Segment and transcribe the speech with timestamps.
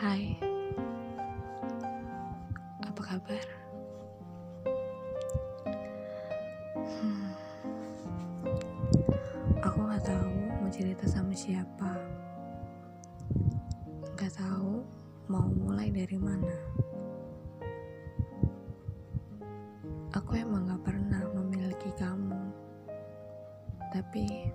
[0.00, 0.32] Hai,
[2.88, 3.46] apa kabar?
[6.88, 7.36] Hmm.
[9.60, 12.00] Aku gak tahu mau cerita sama siapa.
[14.16, 14.80] Gak tahu
[15.28, 16.56] mau mulai dari mana.
[20.16, 22.40] Aku emang gak pernah memiliki kamu,
[23.92, 24.48] tapi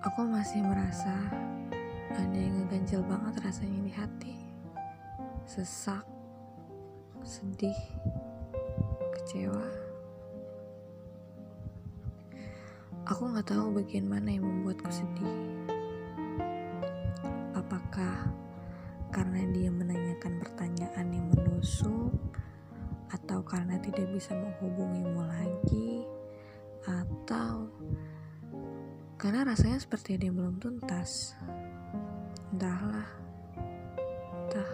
[0.00, 1.20] aku masih merasa
[2.16, 4.36] ada yang ngeganjel banget rasanya di hati.
[5.48, 6.04] Sesak,
[7.24, 7.76] sedih,
[9.16, 9.68] kecewa.
[13.08, 15.36] Aku nggak tahu bagian mana yang membuatku sedih.
[17.56, 18.30] Apakah
[19.12, 22.16] karena dia menanyakan pertanyaan yang menusuk,
[23.12, 26.08] atau karena tidak bisa menghubungimu lagi,
[26.88, 27.68] atau
[29.20, 31.36] karena rasanya seperti ada yang belum tuntas.
[32.52, 33.08] Entahlah,
[34.44, 34.70] entah.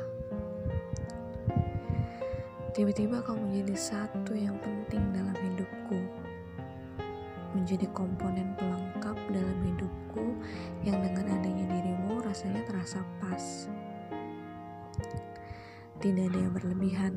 [2.74, 6.28] Tiba-tiba kau menjadi satu yang penting dalam hidupku
[7.56, 10.36] menjadi komponen pelengkap dalam hidupku
[10.84, 13.68] yang dengan adanya dirimu rasanya terasa pas.
[15.98, 17.14] Tidak ada yang berlebihan.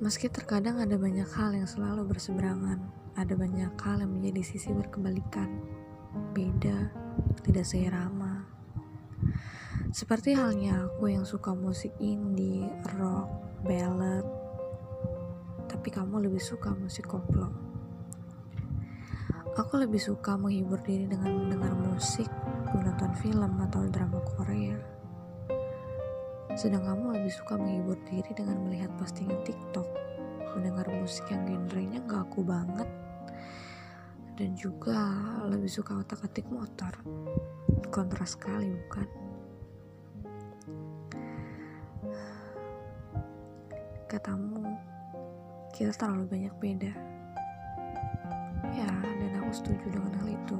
[0.00, 2.80] Meski terkadang ada banyak hal yang selalu berseberangan,
[3.20, 5.60] ada banyak hal yang menjadi sisi berkebalikan,
[6.32, 6.88] beda,
[7.42, 8.46] tidak seirama.
[9.90, 13.26] Seperti halnya aku yang suka musik indie, rock,
[13.66, 14.22] ballad,
[15.66, 17.50] tapi kamu lebih suka musik koplo.
[19.58, 22.30] Aku lebih suka menghibur diri dengan mendengar musik,
[22.70, 24.78] menonton film atau drama Korea.
[26.54, 29.86] Sedang kamu lebih suka menghibur diri dengan melihat postingan TikTok,
[30.54, 32.86] mendengar musik yang genrenya gak aku banget,
[34.40, 34.96] dan juga
[35.52, 36.96] lebih suka otak-atik motor.
[37.92, 39.08] Kontras sekali bukan?
[44.08, 44.64] Katamu,
[45.76, 46.92] kita terlalu banyak beda.
[48.72, 50.58] Ya, dan aku setuju dengan hal itu.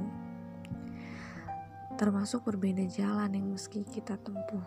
[1.97, 4.65] Termasuk berbeda jalan yang meski kita tempuh.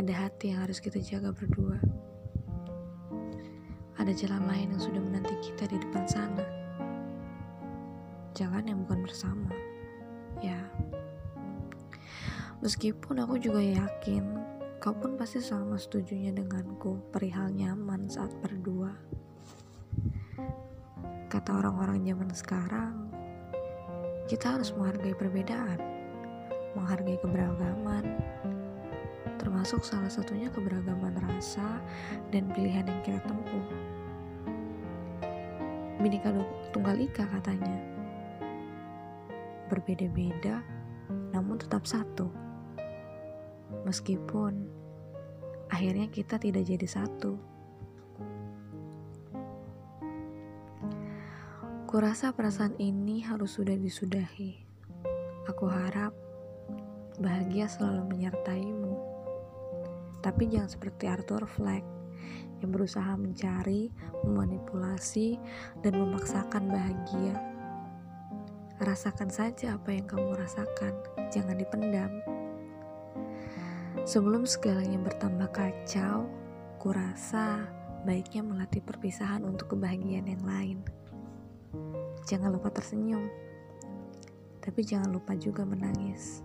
[0.00, 1.76] Ada hati yang harus kita jaga berdua.
[4.04, 6.44] Ada jalan lain yang sudah menanti kita di depan sana.
[8.36, 9.48] Jalan yang bukan bersama.
[10.44, 10.60] Ya.
[12.60, 14.44] Meskipun aku juga yakin
[14.84, 18.92] Kau pun pasti sama setujunya denganku perihal nyaman saat berdua.
[21.32, 23.08] Kata orang-orang zaman sekarang,
[24.28, 25.80] kita harus menghargai perbedaan,
[26.76, 28.04] menghargai keberagaman,
[29.54, 31.78] termasuk salah satunya keberagaman rasa
[32.34, 33.62] dan pilihan yang kita tempuh.
[36.02, 36.34] Binika
[36.74, 37.78] tunggal ika katanya.
[39.70, 40.58] Berbeda-beda,
[41.30, 42.34] namun tetap satu
[43.86, 44.66] meskipun
[45.70, 47.38] akhirnya kita tidak jadi satu.
[51.86, 54.58] Kurasa perasaan ini harus sudah disudahi.
[55.46, 56.10] Aku harap
[57.22, 59.13] bahagia selalu menyertaimu.
[60.24, 61.84] Tapi jangan seperti Arthur Fleck
[62.64, 63.92] yang berusaha mencari,
[64.24, 65.36] memanipulasi,
[65.84, 67.36] dan memaksakan bahagia.
[68.80, 70.96] Rasakan saja apa yang kamu rasakan,
[71.28, 72.24] jangan dipendam.
[74.08, 76.24] Sebelum segalanya bertambah kacau,
[76.80, 77.68] kurasa
[78.08, 80.78] baiknya melatih perpisahan untuk kebahagiaan yang lain.
[82.24, 83.28] Jangan lupa tersenyum,
[84.64, 86.40] tapi jangan lupa juga menangis.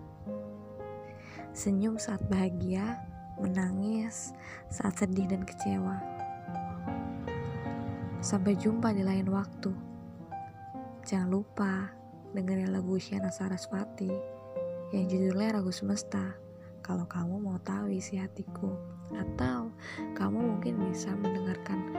[1.56, 3.09] Senyum saat bahagia,
[3.40, 4.36] menangis
[4.68, 5.96] saat sedih dan kecewa.
[8.20, 9.72] Sampai jumpa di lain waktu.
[11.08, 11.88] Jangan lupa
[12.36, 14.12] dengerin lagu Isyana Sarasvati
[14.92, 16.36] yang judulnya Ragu Semesta
[16.84, 18.74] kalau kamu mau tahu isi hatiku
[19.14, 19.70] atau
[20.14, 21.94] kamu mungkin bisa mendengarkan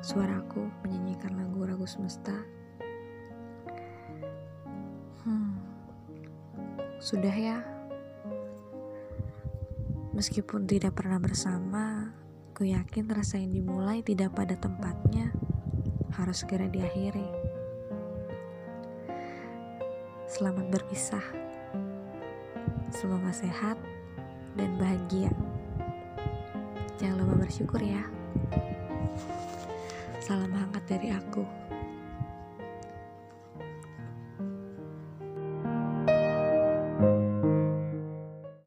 [0.00, 2.32] suaraku menyanyikan lagu ragu semesta
[5.24, 5.52] hmm,
[7.00, 7.58] sudah ya
[10.20, 12.12] meskipun tidak pernah bersama
[12.52, 15.32] aku yakin rasa yang dimulai tidak pada tempatnya
[16.12, 17.24] harus segera diakhiri
[20.28, 21.24] selamat berpisah
[22.92, 23.80] semoga sehat
[24.58, 25.30] dan bahagia.
[26.98, 28.02] Jangan lupa bersyukur ya.
[30.20, 31.46] Salam hangat dari aku.